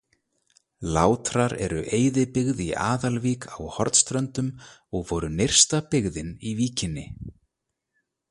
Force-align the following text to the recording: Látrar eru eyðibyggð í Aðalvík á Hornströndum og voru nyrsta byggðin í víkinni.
Látrar 0.95 1.53
eru 1.65 1.81
eyðibyggð 1.97 2.63
í 2.65 2.69
Aðalvík 2.85 3.45
á 3.57 3.57
Hornströndum 3.75 4.49
og 4.99 5.05
voru 5.13 5.31
nyrsta 5.37 5.83
byggðin 5.93 6.33
í 6.53 6.57
víkinni. 6.63 7.07